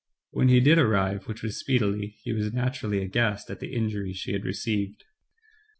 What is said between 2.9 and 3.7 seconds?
aghast at